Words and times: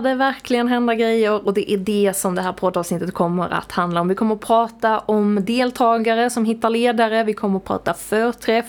börjar 0.00 0.16
det 0.16 0.18
verkligen 0.18 0.68
hända 0.68 0.94
grejer 0.94 1.46
och 1.46 1.54
det 1.54 1.72
är 1.72 1.76
det 1.76 2.16
som 2.16 2.34
det 2.34 2.42
här 2.42 2.52
poddavsnittet 2.52 3.14
kommer 3.14 3.48
att 3.48 3.72
handla 3.72 4.00
om. 4.00 4.08
Vi 4.08 4.14
kommer 4.14 4.34
att 4.34 4.40
prata 4.40 4.98
om 4.98 5.44
deltagare 5.44 6.30
som 6.30 6.44
hittar 6.44 6.70
ledare, 6.70 7.24
vi 7.24 7.32
kommer 7.32 7.56
att 7.56 7.64
prata 7.64 7.94
förträff. 7.94 8.66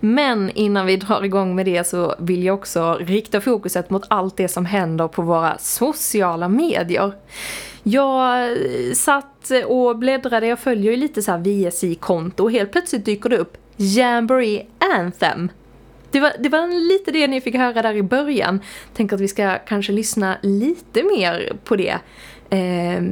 Men 0.00 0.50
innan 0.50 0.86
vi 0.86 0.96
drar 0.96 1.24
igång 1.24 1.54
med 1.54 1.66
det 1.66 1.86
så 1.86 2.14
vill 2.18 2.44
jag 2.44 2.54
också 2.54 2.94
rikta 3.00 3.40
fokuset 3.40 3.90
mot 3.90 4.04
allt 4.08 4.36
det 4.36 4.48
som 4.48 4.66
händer 4.66 5.08
på 5.08 5.22
våra 5.22 5.58
sociala 5.58 6.48
medier. 6.48 7.12
Jag 7.82 8.56
satt 8.96 9.50
och 9.66 9.98
bläddrade, 9.98 10.46
jag 10.46 10.58
följer 10.58 10.90
ju 10.90 10.96
lite 10.96 11.22
så 11.22 11.32
här 11.32 11.38
VSI-konto 11.38 12.42
och 12.42 12.52
helt 12.52 12.72
plötsligt 12.72 13.04
dyker 13.04 13.28
det 13.28 13.38
upp 13.38 13.56
Jamboree 13.76 14.66
Anthem. 14.96 15.48
Det 16.16 16.20
var, 16.20 16.32
det 16.38 16.48
var 16.48 16.88
lite 16.88 17.10
det 17.10 17.26
ni 17.26 17.40
fick 17.40 17.54
höra 17.54 17.82
där 17.82 17.94
i 17.94 18.02
början. 18.02 18.60
Tänker 18.94 19.16
att 19.16 19.20
vi 19.20 19.28
ska 19.28 19.58
kanske 19.58 19.92
lyssna 19.92 20.36
lite 20.42 21.02
mer 21.02 21.52
på 21.64 21.76
det. 21.76 21.98
Eh, 22.50 23.02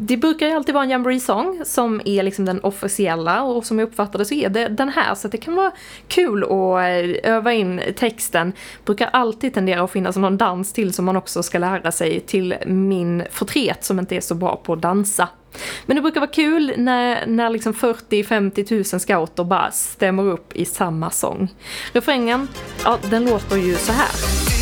det 0.00 0.16
brukar 0.16 0.46
ju 0.46 0.52
alltid 0.52 0.74
vara 0.74 0.84
en 0.84 0.90
Jamboree-sång 0.90 1.62
som 1.64 2.00
är 2.04 2.22
liksom 2.22 2.44
den 2.44 2.60
officiella 2.60 3.42
och 3.42 3.66
som 3.66 3.78
jag 3.78 3.88
uppfattar 3.88 4.18
det 4.18 4.24
så 4.24 4.34
är 4.34 4.48
det 4.48 4.68
den 4.68 4.88
här 4.88 5.14
så 5.14 5.28
det 5.28 5.36
kan 5.36 5.54
vara 5.54 5.72
kul 6.08 6.44
att 6.44 6.50
eh, 6.50 7.32
öva 7.32 7.52
in 7.52 7.80
texten. 7.96 8.52
Brukar 8.84 9.08
alltid 9.12 9.54
tendera 9.54 9.82
att 9.82 9.90
finnas 9.90 10.16
någon 10.16 10.36
dans 10.36 10.72
till 10.72 10.92
som 10.92 11.04
man 11.04 11.16
också 11.16 11.42
ska 11.42 11.58
lära 11.58 11.92
sig 11.92 12.20
till 12.20 12.54
min 12.66 13.22
förtret 13.30 13.84
som 13.84 13.98
inte 13.98 14.16
är 14.16 14.20
så 14.20 14.34
bra 14.34 14.56
på 14.56 14.72
att 14.72 14.82
dansa. 14.82 15.28
Men 15.86 15.96
det 15.96 16.02
brukar 16.02 16.20
vara 16.20 16.30
kul 16.30 16.72
när, 16.76 17.26
när 17.26 17.50
liksom 17.50 17.72
40-50 17.72 18.64
tusen 18.64 19.00
scouter 19.00 19.44
bara 19.44 19.70
stämmer 19.70 20.22
upp 20.22 20.56
i 20.56 20.64
samma 20.64 21.10
sång. 21.10 21.48
Refrängen, 21.92 22.48
ja 22.84 22.98
den 23.10 23.24
låter 23.24 23.56
ju 23.56 23.74
så 23.74 23.92
här. 23.92 24.53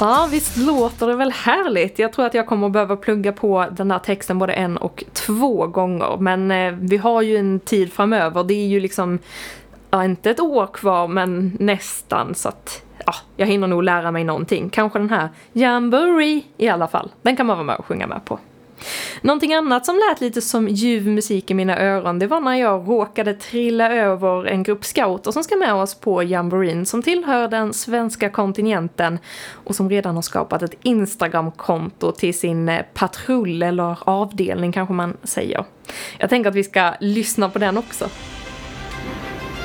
Ja, 0.00 0.28
visst 0.30 0.56
låter 0.56 1.06
det 1.06 1.16
väl 1.16 1.32
härligt. 1.32 1.98
Jag 1.98 2.12
tror 2.12 2.26
att 2.26 2.34
jag 2.34 2.46
kommer 2.46 2.66
att 2.66 2.72
behöva 2.72 2.96
plugga 2.96 3.32
på 3.32 3.66
den 3.70 3.90
här 3.90 3.98
texten 3.98 4.38
både 4.38 4.52
en 4.52 4.76
och 4.76 5.04
två 5.12 5.66
gånger. 5.66 6.16
Men 6.20 6.50
eh, 6.50 6.72
vi 6.72 6.96
har 6.96 7.22
ju 7.22 7.36
en 7.36 7.60
tid 7.60 7.92
framöver. 7.92 8.44
Det 8.44 8.54
är 8.54 8.66
ju 8.66 8.80
liksom, 8.80 9.18
ja, 9.90 10.04
inte 10.04 10.30
ett 10.30 10.40
år 10.40 10.66
kvar, 10.66 11.08
men 11.08 11.56
nästan. 11.60 12.34
Så 12.34 12.48
att, 12.48 12.82
ja, 13.06 13.14
jag 13.36 13.46
hinner 13.46 13.66
nog 13.66 13.82
lära 13.82 14.10
mig 14.10 14.24
någonting. 14.24 14.70
Kanske 14.70 14.98
den 14.98 15.10
här 15.10 15.28
Jamboree 15.52 16.42
i 16.56 16.68
alla 16.68 16.86
fall. 16.86 17.10
Den 17.22 17.36
kan 17.36 17.46
man 17.46 17.56
vara 17.56 17.66
med 17.66 17.76
och 17.76 17.86
sjunga 17.86 18.06
med 18.06 18.24
på. 18.24 18.38
Någonting 19.20 19.54
annat 19.54 19.86
som 19.86 19.96
lät 19.96 20.20
lite 20.20 20.40
som 20.42 20.68
ljuv 20.68 21.06
musik 21.06 21.50
i 21.50 21.54
mina 21.54 21.78
öron 21.78 22.18
det 22.18 22.26
var 22.26 22.40
när 22.40 22.54
jag 22.54 22.88
råkade 22.88 23.34
trilla 23.34 23.92
över 23.92 24.46
en 24.46 24.62
grupp 24.62 24.84
scouter 24.84 25.30
som 25.30 25.44
ska 25.44 25.56
med 25.56 25.74
oss 25.74 25.94
på 25.94 26.22
Jamboreen 26.22 26.86
som 26.86 27.02
tillhör 27.02 27.48
den 27.48 27.72
svenska 27.72 28.30
kontinenten 28.30 29.18
och 29.52 29.74
som 29.76 29.90
redan 29.90 30.14
har 30.14 30.22
skapat 30.22 30.62
ett 30.62 30.74
Instagram-konto 30.82 32.12
till 32.12 32.38
sin 32.38 32.68
eh, 32.68 32.82
patrull 32.94 33.62
eller 33.62 33.98
avdelning 34.00 34.72
kanske 34.72 34.94
man 34.94 35.16
säger. 35.22 35.64
Jag 36.18 36.30
tänker 36.30 36.50
att 36.50 36.56
vi 36.56 36.64
ska 36.64 36.92
lyssna 37.00 37.48
på 37.48 37.58
den 37.58 37.78
också. 37.78 38.08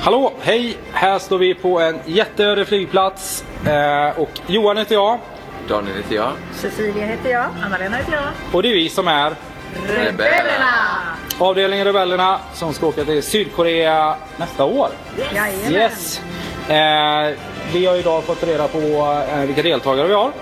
Hallå, 0.00 0.32
hej! 0.40 0.76
Här 0.92 1.18
står 1.18 1.38
vi 1.38 1.54
på 1.54 1.80
en 1.80 1.98
jätteöde 2.06 2.64
flygplats 2.64 3.44
eh, 3.66 4.20
och 4.20 4.40
Johan 4.46 4.76
heter 4.76 4.94
jag. 4.94 5.18
Daniel 5.68 5.96
heter 5.96 6.14
jag. 6.14 6.32
Cecilia 6.52 7.06
heter 7.06 7.30
jag. 7.30 7.46
Anna-Lena 7.64 7.96
heter 7.96 8.12
jag. 8.12 8.22
Och 8.52 8.62
det 8.62 8.68
är 8.68 8.74
vi 8.74 8.88
som 8.88 9.08
är 9.08 9.34
Rebellerna! 9.88 10.72
avdelningen 11.38 11.86
Rebellerna 11.86 12.38
som 12.54 12.74
ska 12.74 12.86
åka 12.86 13.04
till 13.04 13.22
Sydkorea 13.22 14.16
nästa 14.36 14.64
år. 14.64 14.88
Jajamän. 15.34 15.72
Yes! 15.72 16.20
Eh, 16.68 17.38
vi 17.72 17.86
har 17.86 17.96
idag 17.96 18.24
fått 18.24 18.42
reda 18.42 18.68
på 18.68 18.78
eh, 18.78 19.40
vilka 19.40 19.62
deltagare 19.62 20.08
vi 20.08 20.14
har. 20.14 20.32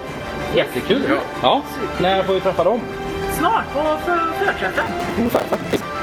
Jättekul! 0.54 1.02
Ja. 1.08 1.16
Ja. 1.42 1.62
När 1.98 2.22
får 2.22 2.34
vi 2.34 2.40
träffa 2.40 2.64
dem? 2.64 2.80
Snart 3.38 3.72
på 3.72 3.82
för, 3.82 4.18
förträffen. 4.38 4.84
Ungefär. 5.18 5.42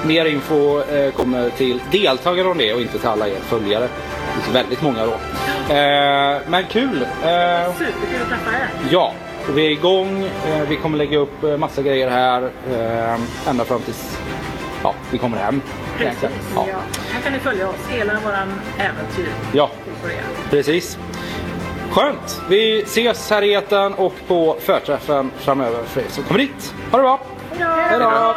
Mer 0.05 0.25
info 0.25 0.81
eh, 0.81 1.11
kommer 1.11 1.49
till 1.49 1.81
deltagare 1.91 2.47
om 2.47 2.57
det 2.57 2.73
och 2.73 2.81
inte 2.81 2.99
till 2.99 3.07
alla 3.07 3.27
er 3.27 3.39
följare. 3.39 3.87
Finns 4.43 4.55
väldigt 4.55 4.81
många 4.81 5.05
då. 5.05 5.11
Eh, 5.73 6.37
men 6.47 6.63
kul! 6.69 7.01
Eh, 7.01 7.07
Superkul 7.73 8.21
att 8.21 8.29
träffa 8.29 8.51
er. 8.51 8.67
Ja, 8.91 9.13
vi 9.55 9.65
är 9.65 9.69
igång. 9.71 10.23
Eh, 10.47 10.61
Vi 10.69 10.75
kommer 10.77 10.97
lägga 10.97 11.17
upp 11.17 11.43
eh, 11.43 11.57
massa 11.57 11.81
grejer 11.81 12.09
här 12.09 12.41
eh, 12.71 13.49
ända 13.49 13.65
fram 13.65 13.81
tills 13.81 14.17
ja, 14.83 14.93
vi 15.11 15.17
kommer 15.17 15.37
hem. 15.37 15.61
egentligen. 15.99 16.33
Ja. 16.55 16.65
Ja. 16.71 16.77
Här 17.13 17.21
kan 17.21 17.33
ni 17.33 17.39
följa 17.39 17.67
oss 17.69 17.75
hela 17.89 18.13
våran 18.25 18.61
äventyr 18.79 19.29
ja, 19.53 19.69
till 19.83 19.93
Korea. 20.03 20.21
precis. 20.49 20.97
Skönt! 21.91 22.41
Vi 22.49 22.81
ses 22.81 23.29
här 23.31 23.41
i 23.41 23.53
etern 23.53 23.93
och 23.93 24.13
på 24.27 24.57
förträffen 24.59 25.31
framöver 25.37 25.83
för 25.83 26.01
er 26.01 26.05
som 26.09 26.23
kommer 26.23 26.39
dit. 26.39 26.73
Ha 26.91 26.97
det 26.97 27.03
bra! 27.03 27.19
Hej 27.59 27.99
då! 27.99 28.35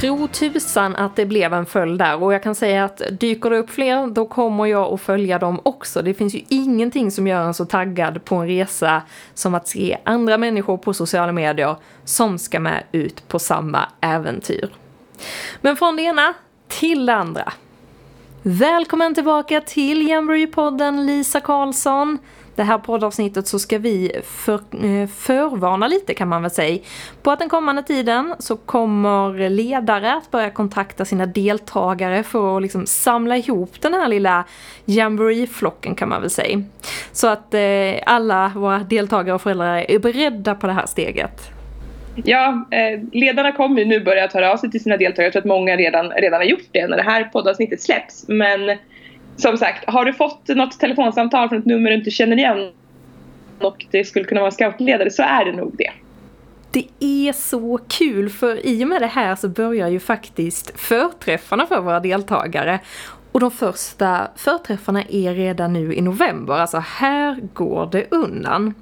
Tro 0.00 0.28
tusan 0.28 0.96
att 0.96 1.16
det 1.16 1.26
blev 1.26 1.54
en 1.54 1.66
följd 1.66 1.98
där 1.98 2.22
och 2.22 2.34
jag 2.34 2.42
kan 2.42 2.54
säga 2.54 2.84
att 2.84 3.02
dyker 3.10 3.50
det 3.50 3.58
upp 3.58 3.70
fler 3.70 4.06
då 4.06 4.26
kommer 4.26 4.66
jag 4.66 4.92
att 4.92 5.00
följa 5.00 5.38
dem 5.38 5.60
också. 5.62 6.02
Det 6.02 6.14
finns 6.14 6.34
ju 6.34 6.40
ingenting 6.48 7.10
som 7.10 7.26
gör 7.26 7.40
en 7.40 7.54
så 7.54 7.64
taggad 7.64 8.24
på 8.24 8.34
en 8.34 8.46
resa 8.46 9.02
som 9.34 9.54
att 9.54 9.68
se 9.68 9.98
andra 10.04 10.38
människor 10.38 10.76
på 10.76 10.94
sociala 10.94 11.32
medier 11.32 11.76
som 12.04 12.38
ska 12.38 12.60
med 12.60 12.82
ut 12.92 13.28
på 13.28 13.38
samma 13.38 13.88
äventyr. 14.00 14.68
Men 15.60 15.76
från 15.76 15.96
det 15.96 16.02
ena 16.02 16.34
till 16.68 17.06
det 17.06 17.14
andra. 17.14 17.52
Välkommen 18.42 19.14
tillbaka 19.14 19.60
till 19.60 20.08
Jamboree-podden 20.08 21.06
Lisa 21.06 21.40
Karlsson. 21.40 22.18
Det 22.56 22.62
här 22.62 22.78
poddavsnittet 22.78 23.46
så 23.46 23.58
ska 23.58 23.78
vi 23.78 24.12
för, 24.24 24.54
eh, 24.54 25.08
förvarna 25.08 25.88
lite 25.88 26.14
kan 26.14 26.28
man 26.28 26.42
väl 26.42 26.50
säga. 26.50 26.78
På 27.22 27.30
att 27.30 27.38
den 27.38 27.48
kommande 27.48 27.82
tiden 27.82 28.34
så 28.38 28.56
kommer 28.56 29.50
ledare 29.50 30.14
att 30.14 30.30
börja 30.30 30.50
kontakta 30.50 31.04
sina 31.04 31.26
deltagare 31.26 32.22
för 32.22 32.56
att 32.56 32.62
liksom 32.62 32.86
samla 32.86 33.36
ihop 33.36 33.80
den 33.80 33.94
här 33.94 34.08
lilla 34.08 34.44
Jamboree-flocken 34.84 35.94
kan 35.94 36.08
man 36.08 36.20
väl 36.20 36.30
säga. 36.30 36.62
Så 37.12 37.28
att 37.28 37.54
eh, 37.54 37.60
alla 38.06 38.52
våra 38.54 38.78
deltagare 38.78 39.34
och 39.34 39.42
föräldrar 39.42 39.90
är 39.90 39.98
beredda 39.98 40.54
på 40.54 40.66
det 40.66 40.72
här 40.72 40.86
steget. 40.86 41.50
Ja, 42.14 42.66
eh, 42.70 43.00
ledarna 43.12 43.52
kommer 43.52 43.78
ju 43.80 43.84
nu 43.84 44.00
börja 44.00 44.28
höra 44.34 44.52
av 44.52 44.56
sig 44.56 44.70
till 44.70 44.82
sina 44.82 44.96
deltagare. 44.96 45.26
Jag 45.26 45.32
tror 45.32 45.40
att 45.42 45.48
många 45.48 45.76
redan, 45.76 46.10
redan 46.10 46.40
har 46.40 46.44
gjort 46.44 46.68
det 46.72 46.86
när 46.86 46.96
det 46.96 47.02
här 47.02 47.24
poddavsnittet 47.24 47.82
släpps. 47.82 48.28
Men 48.28 48.78
som 49.36 49.56
sagt, 49.56 49.90
har 49.90 50.04
du 50.04 50.12
fått 50.12 50.48
något 50.48 50.80
telefonsamtal 50.80 51.48
från 51.48 51.58
ett 51.58 51.66
nummer 51.66 51.90
du 51.90 51.96
inte 51.96 52.10
känner 52.10 52.36
igen 52.36 52.72
och 53.58 53.86
det 53.90 54.04
skulle 54.04 54.24
kunna 54.24 54.40
vara 54.40 54.48
en 54.48 54.52
scoutledare 54.52 55.10
så 55.10 55.22
är 55.22 55.44
det 55.44 55.52
nog 55.52 55.76
det. 55.76 55.90
Det 56.70 56.86
är 57.00 57.32
så 57.32 57.78
kul 57.88 58.30
för 58.30 58.66
i 58.66 58.84
och 58.84 58.88
med 58.88 59.02
det 59.02 59.06
här 59.06 59.34
så 59.34 59.48
börjar 59.48 59.88
ju 59.88 60.00
faktiskt 60.00 60.80
förträffarna 60.80 61.66
för 61.66 61.80
våra 61.80 62.00
deltagare. 62.00 62.80
Och 63.32 63.40
de 63.40 63.50
första 63.50 64.28
förträffarna 64.36 65.02
är 65.02 65.34
redan 65.34 65.72
nu 65.72 65.94
i 65.94 66.00
november, 66.00 66.54
alltså 66.54 66.78
här 66.78 67.40
går 67.54 67.88
det 67.92 68.06
undan. 68.10 68.74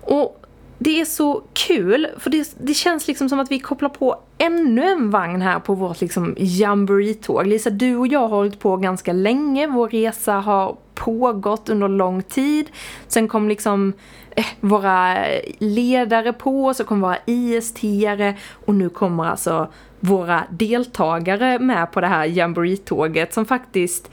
Och 0.00 0.43
det 0.84 1.00
är 1.00 1.04
så 1.04 1.42
kul, 1.52 2.08
för 2.18 2.30
det, 2.30 2.54
det 2.60 2.74
känns 2.74 3.08
liksom 3.08 3.28
som 3.28 3.40
att 3.40 3.50
vi 3.50 3.58
kopplar 3.58 3.88
på 3.88 4.16
ännu 4.38 4.84
en 4.84 5.10
vagn 5.10 5.42
här 5.42 5.60
på 5.60 5.74
vårt 5.74 6.00
liksom 6.00 6.34
jamboree-tåg. 6.38 7.46
Lisa, 7.46 7.70
du 7.70 7.96
och 7.96 8.06
jag 8.06 8.20
har 8.20 8.28
hållit 8.28 8.58
på 8.58 8.76
ganska 8.76 9.12
länge. 9.12 9.66
Vår 9.66 9.88
resa 9.88 10.32
har 10.32 10.76
pågått 10.94 11.68
under 11.68 11.88
lång 11.88 12.22
tid. 12.22 12.70
Sen 13.08 13.28
kom 13.28 13.48
liksom 13.48 13.92
eh, 14.36 14.44
våra 14.60 15.16
ledare 15.58 16.32
på, 16.32 16.74
så 16.74 16.84
kom 16.84 17.00
våra 17.00 17.18
IST-are 17.26 18.34
och 18.66 18.74
nu 18.74 18.88
kommer 18.88 19.24
alltså 19.24 19.68
våra 20.00 20.44
deltagare 20.50 21.58
med 21.58 21.92
på 21.92 22.00
det 22.00 22.06
här 22.06 22.24
jamboree-tåget 22.24 23.34
som 23.34 23.46
faktiskt, 23.46 24.10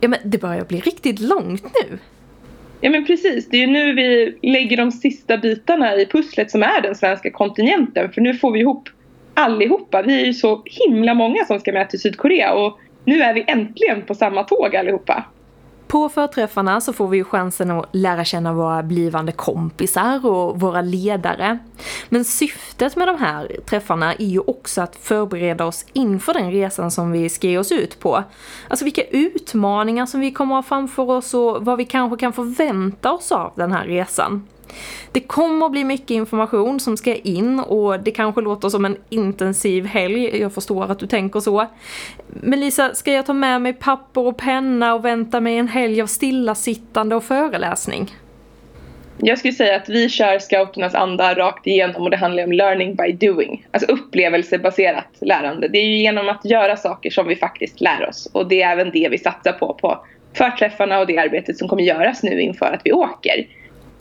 ja 0.00 0.08
men 0.08 0.18
det 0.24 0.38
börjar 0.38 0.64
bli 0.64 0.80
riktigt 0.80 1.20
långt 1.20 1.64
nu. 1.64 1.98
Ja 2.80 2.90
men 2.90 3.06
precis, 3.06 3.48
det 3.48 3.56
är 3.56 3.60
ju 3.60 3.66
nu 3.66 3.92
vi 3.92 4.38
lägger 4.42 4.76
de 4.76 4.92
sista 4.92 5.38
bitarna 5.38 5.96
i 5.96 6.06
pusslet 6.06 6.50
som 6.50 6.62
är 6.62 6.80
den 6.82 6.94
svenska 6.94 7.30
kontingenten. 7.30 8.12
För 8.12 8.20
nu 8.20 8.34
får 8.34 8.52
vi 8.52 8.60
ihop 8.60 8.88
allihopa. 9.34 10.02
Vi 10.02 10.20
är 10.20 10.26
ju 10.26 10.34
så 10.34 10.62
himla 10.64 11.14
många 11.14 11.44
som 11.44 11.60
ska 11.60 11.72
med 11.72 11.90
till 11.90 12.00
Sydkorea 12.00 12.54
och 12.54 12.78
nu 13.04 13.22
är 13.22 13.34
vi 13.34 13.44
äntligen 13.46 14.02
på 14.02 14.14
samma 14.14 14.42
tåg 14.42 14.76
allihopa. 14.76 15.24
På 15.88 16.08
förträffarna 16.08 16.80
så 16.80 16.92
får 16.92 17.08
vi 17.08 17.16
ju 17.16 17.24
chansen 17.24 17.70
att 17.70 17.88
lära 17.92 18.24
känna 18.24 18.52
våra 18.52 18.82
blivande 18.82 19.32
kompisar 19.32 20.26
och 20.26 20.60
våra 20.60 20.80
ledare. 20.80 21.58
Men 22.08 22.24
syftet 22.24 22.96
med 22.96 23.08
de 23.08 23.18
här 23.18 23.56
träffarna 23.66 24.14
är 24.14 24.26
ju 24.26 24.40
också 24.40 24.82
att 24.82 24.96
förbereda 24.96 25.64
oss 25.64 25.86
inför 25.92 26.34
den 26.34 26.50
resan 26.50 26.90
som 26.90 27.12
vi 27.12 27.28
ska 27.28 27.46
ge 27.46 27.58
oss 27.58 27.72
ut 27.72 28.00
på. 28.00 28.24
Alltså 28.68 28.84
vilka 28.84 29.02
utmaningar 29.02 30.06
som 30.06 30.20
vi 30.20 30.32
kommer 30.32 30.58
att 30.58 30.64
ha 30.64 30.68
framför 30.68 31.10
oss 31.10 31.34
och 31.34 31.64
vad 31.64 31.78
vi 31.78 31.84
kanske 31.84 32.16
kan 32.16 32.32
förvänta 32.32 33.12
oss 33.12 33.32
av 33.32 33.52
den 33.56 33.72
här 33.72 33.84
resan. 33.84 34.46
Det 35.12 35.20
kommer 35.20 35.66
att 35.66 35.72
bli 35.72 35.84
mycket 35.84 36.10
information 36.10 36.80
som 36.80 36.96
ska 36.96 37.14
in 37.14 37.60
och 37.60 38.00
det 38.00 38.10
kanske 38.10 38.40
låter 38.40 38.68
som 38.68 38.84
en 38.84 38.96
intensiv 39.08 39.86
helg, 39.86 40.40
jag 40.40 40.52
förstår 40.52 40.90
att 40.90 40.98
du 40.98 41.06
tänker 41.06 41.40
så. 41.40 41.66
Men 42.26 42.60
Lisa, 42.60 42.94
ska 42.94 43.12
jag 43.12 43.26
ta 43.26 43.32
med 43.32 43.62
mig 43.62 43.72
papper 43.72 44.20
och 44.20 44.36
penna 44.36 44.94
och 44.94 45.04
vänta 45.04 45.40
mig 45.40 45.56
en 45.56 45.68
helg 45.68 46.02
av 46.02 46.06
stillasittande 46.06 47.16
och 47.16 47.24
föreläsning? 47.24 48.10
Jag 49.20 49.38
skulle 49.38 49.52
säga 49.52 49.76
att 49.76 49.88
vi 49.88 50.08
kör 50.08 50.38
scouternas 50.38 50.94
anda 50.94 51.34
rakt 51.34 51.66
igenom 51.66 52.02
och 52.02 52.10
det 52.10 52.16
handlar 52.16 52.44
om 52.44 52.52
learning 52.52 52.94
by 52.94 53.12
doing. 53.12 53.66
Alltså 53.70 53.92
upplevelsebaserat 53.92 55.08
lärande. 55.20 55.68
Det 55.68 55.78
är 55.78 55.84
ju 55.84 55.96
genom 55.96 56.28
att 56.28 56.44
göra 56.44 56.76
saker 56.76 57.10
som 57.10 57.26
vi 57.28 57.36
faktiskt 57.36 57.80
lär 57.80 58.08
oss 58.08 58.26
och 58.32 58.48
det 58.48 58.62
är 58.62 58.72
även 58.72 58.90
det 58.90 59.08
vi 59.10 59.18
satsar 59.18 59.52
på 59.52 59.74
på 59.74 60.04
förträffarna 60.32 60.98
och 60.98 61.06
det 61.06 61.18
arbetet 61.18 61.58
som 61.58 61.68
kommer 61.68 61.82
göras 61.82 62.22
nu 62.22 62.40
inför 62.40 62.66
att 62.66 62.80
vi 62.84 62.92
åker. 62.92 63.46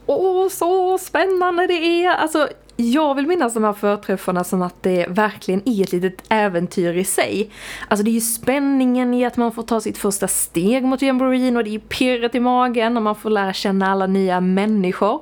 Åh, 0.07 0.48
så 0.50 0.98
spännande 0.98 1.68
det 1.68 2.06
är! 2.06 2.09
Alltså, 2.09 2.48
jag 2.75 3.15
vill 3.15 3.27
minnas 3.27 3.54
de 3.54 3.63
här 3.63 3.74
förträffarna 3.74 4.44
som 4.44 4.62
att 4.62 4.83
det 4.83 5.06
verkligen 5.09 5.62
är 5.65 5.83
ett 5.83 5.92
litet 5.92 6.24
äventyr 6.30 6.94
i 6.94 7.04
sig. 7.04 7.50
Alltså 7.88 8.04
det 8.04 8.09
är 8.09 8.13
ju 8.13 8.21
spänningen 8.21 9.13
i 9.13 9.25
att 9.25 9.38
man 9.38 9.51
får 9.51 9.63
ta 9.63 9.81
sitt 9.81 9.98
första 9.98 10.27
steg 10.27 10.83
mot 10.83 11.01
jamboreen 11.01 11.57
och 11.57 11.63
det 11.63 11.75
är 11.75 11.80
pirret 11.80 12.36
i 12.36 12.39
magen 12.39 12.98
och 12.98 13.04
man 13.04 13.15
får 13.15 13.30
lära 13.30 13.54
känna 13.54 13.92
alla 13.92 14.07
nya 14.07 14.42
människor. 14.42 15.21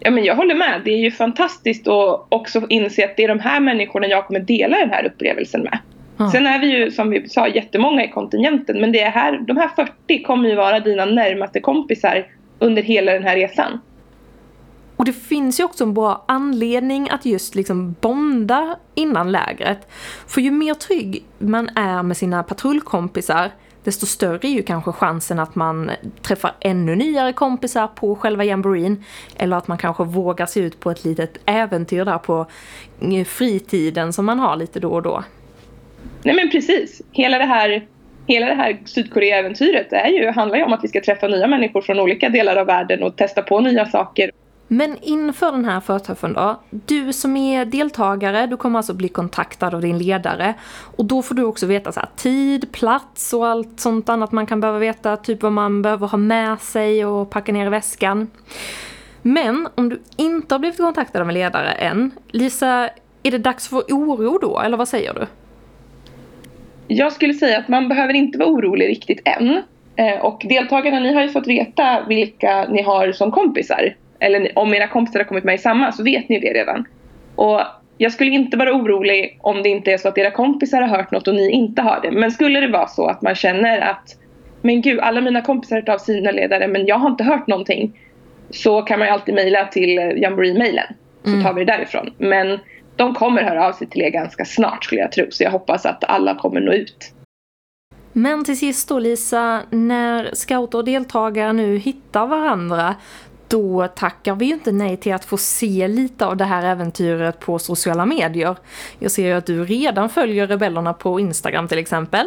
Ja 0.00 0.10
men 0.10 0.24
jag 0.24 0.36
håller 0.36 0.54
med. 0.54 0.80
Det 0.84 0.90
är 0.90 0.98
ju 0.98 1.10
fantastiskt 1.10 1.88
att 1.88 2.26
också 2.28 2.62
inse 2.68 3.04
att 3.04 3.16
det 3.16 3.24
är 3.24 3.28
de 3.28 3.40
här 3.40 3.60
människorna 3.60 4.06
jag 4.06 4.26
kommer 4.26 4.40
dela 4.40 4.78
den 4.78 4.90
här 4.90 5.06
upplevelsen 5.06 5.62
med. 5.62 5.78
Ja. 6.16 6.30
Sen 6.30 6.46
är 6.46 6.58
vi 6.58 6.66
ju 6.66 6.90
som 6.90 7.10
vi 7.10 7.28
sa 7.28 7.48
jättemånga 7.48 8.04
i 8.04 8.08
kontingenten 8.08 8.80
men 8.80 8.92
det 8.92 9.00
är 9.00 9.10
här, 9.10 9.38
de 9.38 9.56
här 9.56 9.68
40 9.68 10.22
kommer 10.22 10.48
ju 10.48 10.54
vara 10.54 10.80
dina 10.80 11.04
närmaste 11.04 11.60
kompisar 11.60 12.26
under 12.62 12.82
hela 12.82 13.12
den 13.12 13.22
här 13.22 13.36
resan. 13.36 13.80
Och 14.96 15.04
det 15.04 15.12
finns 15.12 15.60
ju 15.60 15.64
också 15.64 15.84
en 15.84 15.94
bra 15.94 16.24
anledning 16.28 17.10
att 17.10 17.24
just 17.24 17.54
liksom 17.54 17.94
bonda 18.00 18.76
innan 18.94 19.32
lägret. 19.32 19.88
För 20.26 20.40
ju 20.40 20.50
mer 20.50 20.74
trygg 20.74 21.24
man 21.38 21.68
är 21.68 22.02
med 22.02 22.16
sina 22.16 22.42
patrullkompisar 22.42 23.50
desto 23.84 24.06
större 24.06 24.48
är 24.48 24.52
ju 24.52 24.62
kanske 24.62 24.92
chansen 24.92 25.38
att 25.38 25.54
man 25.54 25.90
träffar 26.22 26.52
ännu 26.60 26.96
nyare 26.96 27.32
kompisar 27.32 27.86
på 27.86 28.16
själva 28.16 28.44
jamboreen. 28.44 29.04
Eller 29.36 29.56
att 29.56 29.68
man 29.68 29.78
kanske 29.78 30.04
vågar 30.04 30.46
sig 30.46 30.62
ut 30.62 30.80
på 30.80 30.90
ett 30.90 31.04
litet 31.04 31.38
äventyr 31.46 32.04
där 32.04 32.18
på 32.18 32.46
fritiden 33.26 34.12
som 34.12 34.26
man 34.26 34.38
har 34.38 34.56
lite 34.56 34.80
då 34.80 34.92
och 34.92 35.02
då. 35.02 35.24
Nej 36.22 36.34
men 36.36 36.50
precis. 36.50 37.02
Hela 37.12 37.38
det 37.38 37.44
här, 37.44 37.86
hela 38.26 38.46
det 38.46 38.54
här 38.54 38.78
Sydkorea-äventyret 38.84 39.92
är 39.92 40.08
ju, 40.08 40.30
handlar 40.30 40.58
ju 40.58 40.64
om 40.64 40.72
att 40.72 40.84
vi 40.84 40.88
ska 40.88 41.00
träffa 41.00 41.28
nya 41.28 41.46
människor 41.46 41.80
från 41.80 42.00
olika 42.00 42.28
delar 42.28 42.56
av 42.56 42.66
världen 42.66 43.02
och 43.02 43.16
testa 43.16 43.42
på 43.42 43.60
nya 43.60 43.86
saker. 43.86 44.30
Men 44.68 44.96
inför 45.02 45.52
den 45.52 45.64
här 45.64 45.80
förträffen 45.80 46.32
då, 46.32 46.60
du 46.70 47.12
som 47.12 47.36
är 47.36 47.64
deltagare, 47.64 48.46
du 48.46 48.56
kommer 48.56 48.78
alltså 48.78 48.94
bli 48.94 49.08
kontaktad 49.08 49.74
av 49.74 49.80
din 49.80 49.98
ledare 49.98 50.54
och 50.96 51.04
då 51.04 51.22
får 51.22 51.34
du 51.34 51.44
också 51.44 51.66
veta 51.66 51.92
så 51.92 52.00
här, 52.00 52.08
tid, 52.16 52.72
plats 52.72 53.32
och 53.32 53.46
allt 53.46 53.80
sånt 53.80 54.08
annat 54.08 54.32
man 54.32 54.46
kan 54.46 54.60
behöva 54.60 54.78
veta, 54.78 55.16
typ 55.16 55.42
vad 55.42 55.52
man 55.52 55.82
behöver 55.82 56.06
ha 56.06 56.18
med 56.18 56.60
sig 56.60 57.04
och 57.04 57.30
packa 57.30 57.52
ner 57.52 57.66
i 57.66 57.68
väskan. 57.68 58.30
Men 59.22 59.68
om 59.74 59.88
du 59.88 60.02
inte 60.16 60.54
har 60.54 60.58
blivit 60.58 60.78
kontaktad 60.78 61.20
av 61.20 61.28
en 61.28 61.34
ledare 61.34 61.70
än, 61.72 62.10
Lisa, 62.30 62.90
är 63.22 63.30
det 63.30 63.38
dags 63.38 63.68
för 63.68 63.78
oro 63.78 64.38
då, 64.38 64.60
eller 64.60 64.76
vad 64.76 64.88
säger 64.88 65.14
du? 65.14 65.26
Jag 66.92 67.12
skulle 67.12 67.34
säga 67.34 67.58
att 67.58 67.68
man 67.68 67.88
behöver 67.88 68.14
inte 68.14 68.38
vara 68.38 68.48
orolig 68.48 68.88
riktigt 68.88 69.20
än. 69.24 69.62
Eh, 69.96 70.20
Och 70.24 70.42
deltagarna, 70.48 71.00
ni 71.00 71.14
har 71.14 71.22
ju 71.22 71.28
fått 71.28 71.46
veta 71.46 72.04
vilka 72.08 72.66
ni 72.68 72.82
har 72.82 73.12
som 73.12 73.30
kompisar. 73.30 73.94
Eller 74.20 74.58
om 74.58 74.74
era 74.74 74.86
kompisar 74.88 75.20
har 75.20 75.24
kommit 75.24 75.44
med 75.44 75.54
i 75.54 75.58
samma 75.58 75.92
så 75.92 76.02
vet 76.02 76.28
ni 76.28 76.38
det 76.40 76.52
redan. 76.52 76.84
Och 77.36 77.60
jag 77.98 78.12
skulle 78.12 78.30
inte 78.30 78.56
vara 78.56 78.72
orolig 78.72 79.38
om 79.40 79.62
det 79.62 79.68
inte 79.68 79.92
är 79.92 79.98
så 79.98 80.08
att 80.08 80.18
era 80.18 80.30
kompisar 80.30 80.82
har 80.82 80.96
hört 80.96 81.10
något 81.10 81.28
och 81.28 81.34
ni 81.34 81.50
inte 81.50 81.82
har 81.82 82.00
det. 82.02 82.10
Men 82.10 82.30
skulle 82.30 82.60
det 82.60 82.68
vara 82.68 82.86
så 82.86 83.06
att 83.06 83.22
man 83.22 83.34
känner 83.34 83.80
att 83.80 84.16
men 84.62 84.80
gud, 84.82 85.00
alla 85.00 85.20
mina 85.20 85.40
kompisar 85.40 85.76
har 85.76 85.80
hört 85.82 85.88
av 85.88 85.98
sina 85.98 86.30
ledare 86.30 86.68
men 86.68 86.86
jag 86.86 86.96
har 86.98 87.10
inte 87.10 87.24
hört 87.24 87.46
någonting. 87.46 87.92
Så 88.50 88.82
kan 88.82 88.98
man 88.98 89.08
ju 89.08 89.14
alltid 89.14 89.34
mejla 89.34 89.64
till 89.66 89.98
eh, 89.98 90.10
Jamboree-mailen. 90.16 90.86
Så 91.24 91.30
Mm. 91.30 91.44
tar 91.44 91.54
vi 91.54 91.64
det 91.64 91.72
därifrån. 91.72 92.14
Men 92.18 92.58
de 92.96 93.14
kommer 93.14 93.42
höra 93.42 93.68
av 93.68 93.72
sig 93.72 93.86
till 93.86 94.02
er 94.02 94.10
ganska 94.10 94.44
snart 94.44 94.84
skulle 94.84 95.00
jag 95.00 95.12
tro. 95.12 95.26
Så 95.30 95.42
jag 95.42 95.50
hoppas 95.50 95.86
att 95.86 96.04
alla 96.04 96.34
kommer 96.34 96.60
nå 96.60 96.72
ut. 96.72 97.12
Men 98.12 98.44
till 98.44 98.58
sist 98.58 98.88
då 98.88 98.98
Lisa, 98.98 99.62
när 99.70 100.30
scouter 100.34 100.78
och 100.78 100.84
deltagare 100.84 101.52
nu 101.52 101.76
hittar 101.76 102.26
varandra 102.26 102.94
då 103.48 103.88
tackar 103.88 104.34
vi 104.34 104.44
ju 104.46 104.52
inte 104.52 104.72
nej 104.72 104.96
till 104.96 105.14
att 105.14 105.24
få 105.24 105.36
se 105.36 105.88
lite 105.88 106.26
av 106.26 106.36
det 106.36 106.44
här 106.44 106.66
äventyret 106.66 107.40
på 107.40 107.58
sociala 107.58 108.06
medier. 108.06 108.56
Jag 108.98 109.10
ser 109.10 109.26
ju 109.26 109.32
att 109.32 109.46
du 109.46 109.64
redan 109.64 110.08
följer 110.08 110.46
rebellerna 110.46 110.92
på 110.92 111.20
Instagram 111.20 111.68
till 111.68 111.78
exempel. 111.78 112.26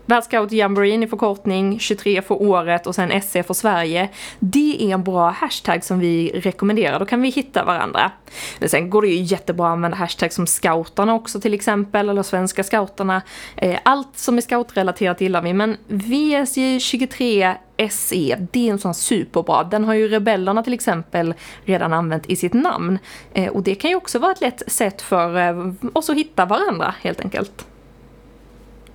Världscout 0.06 0.52
Jamboreen 0.52 1.04
i 1.04 1.08
förkortning, 1.08 1.80
23 1.80 2.22
för 2.22 2.42
året 2.42 2.88
och 2.88 2.96
sen 2.96 3.22
SE 3.22 3.44
för 3.44 3.54
Sverige. 3.54 4.10
Det 4.40 4.78
är 4.80 4.94
en 4.94 5.04
bra 5.04 5.30
hashtag 5.30 5.84
som 5.84 6.00
vi 6.00 6.32
rekommenderar, 6.34 7.00
då 7.00 7.06
kan 7.06 7.22
vi 7.22 7.30
hitta 7.30 7.64
varandra. 7.64 8.12
Men 8.60 8.70
sen 8.70 8.90
går 8.90 9.02
det 9.02 9.08
ju 9.08 9.22
jättebra 9.22 9.68
att 9.68 9.74
använda 9.74 9.98
hashtag 9.98 10.34
som 10.34 10.48
scouterna 10.48 11.14
också 11.14 11.42
till 11.42 11.54
exempel, 11.54 12.10
eller 12.10 12.24
svenska 12.24 12.64
scouterna. 12.64 13.22
Eh, 13.56 13.80
allt 13.84 14.18
som 14.18 14.38
är 14.38 14.42
scoutrelaterat 14.42 15.22
gillar 15.22 15.42
vi, 15.42 15.54
men 15.54 15.78
VSJ23 15.88 17.56
SE, 17.90 18.48
det 18.52 18.68
är 18.68 18.72
en 18.72 18.80
sån 18.80 18.94
superbra. 18.94 19.64
Den 19.64 19.84
har 19.84 19.94
ju 19.94 20.08
rebellerna 20.08 20.64
till 20.64 20.74
exempel 20.74 21.34
redan 21.66 21.94
använt 21.94 22.30
i 22.30 22.36
sitt 22.36 22.54
namn. 22.54 23.00
Eh, 23.34 23.52
och 23.52 23.64
det 23.64 23.76
kan 23.76 23.90
ju 23.90 23.96
också 23.96 24.20
vara 24.20 24.32
ett 24.32 24.42
lätt 24.42 24.64
sätt 24.68 25.02
för 25.02 25.38
eh, 25.38 25.74
oss 25.94 26.10
att 26.10 26.18
hitta 26.18 26.46
varandra 26.46 26.94
helt 27.02 27.22
enkelt. 27.22 27.66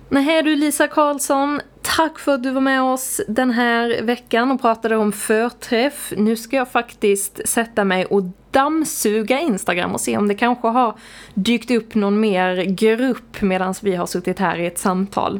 Nej 0.09 0.43
du 0.43 0.55
Lisa 0.55 0.87
Karlsson, 0.87 1.61
tack 1.81 2.19
för 2.19 2.33
att 2.33 2.43
du 2.43 2.51
var 2.51 2.61
med 2.61 2.83
oss 2.83 3.21
den 3.27 3.51
här 3.51 4.01
veckan 4.01 4.51
och 4.51 4.61
pratade 4.61 4.97
om 4.97 5.11
förträff. 5.11 6.13
Nu 6.17 6.35
ska 6.35 6.55
jag 6.55 6.71
faktiskt 6.71 7.41
sätta 7.45 7.83
mig 7.83 8.05
och 8.05 8.23
dammsuga 8.51 9.39
Instagram 9.39 9.93
och 9.93 10.01
se 10.01 10.17
om 10.17 10.27
det 10.27 10.35
kanske 10.35 10.67
har 10.67 10.97
dykt 11.33 11.71
upp 11.71 11.95
någon 11.95 12.19
mer 12.19 12.55
grupp 12.63 13.41
medan 13.41 13.73
vi 13.81 13.95
har 13.95 14.05
suttit 14.05 14.39
här 14.39 14.59
i 14.59 14.65
ett 14.65 14.79
samtal. 14.79 15.39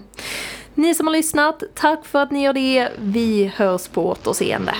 Ni 0.73 0.93
som 0.95 1.07
har 1.07 1.13
lyssnat, 1.13 1.63
tack 1.73 2.05
för 2.05 2.19
att 2.19 2.31
ni 2.31 2.43
gör 2.43 2.53
det. 2.53 2.89
Vi 2.97 3.51
hörs 3.55 3.87
på 3.87 4.09
återseende. 4.09 4.73